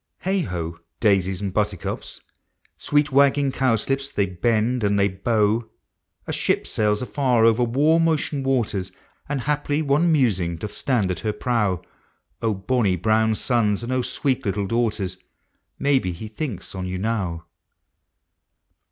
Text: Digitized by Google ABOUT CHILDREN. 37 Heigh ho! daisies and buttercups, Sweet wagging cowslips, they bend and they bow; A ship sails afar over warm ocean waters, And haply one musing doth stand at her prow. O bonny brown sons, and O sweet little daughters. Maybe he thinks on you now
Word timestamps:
Digitized 0.01 0.23
by 0.23 0.31
Google 0.31 0.33
ABOUT 0.33 0.49
CHILDREN. 0.49 0.61
37 0.63 0.63
Heigh 0.63 0.97
ho! 0.97 1.09
daisies 1.13 1.41
and 1.41 1.53
buttercups, 1.53 2.21
Sweet 2.77 3.11
wagging 3.11 3.51
cowslips, 3.51 4.11
they 4.11 4.25
bend 4.25 4.83
and 4.83 4.97
they 4.99 5.07
bow; 5.09 5.65
A 6.25 6.33
ship 6.33 6.65
sails 6.65 7.01
afar 7.03 7.45
over 7.45 7.63
warm 7.63 8.07
ocean 8.07 8.41
waters, 8.41 8.91
And 9.29 9.41
haply 9.41 9.83
one 9.83 10.11
musing 10.11 10.55
doth 10.55 10.73
stand 10.73 11.11
at 11.11 11.19
her 11.19 11.33
prow. 11.33 11.83
O 12.41 12.55
bonny 12.55 12.95
brown 12.95 13.35
sons, 13.35 13.83
and 13.83 13.91
O 13.91 14.01
sweet 14.01 14.43
little 14.43 14.65
daughters. 14.65 15.17
Maybe 15.77 16.13
he 16.13 16.27
thinks 16.29 16.73
on 16.73 16.87
you 16.87 16.97
now 16.97 17.45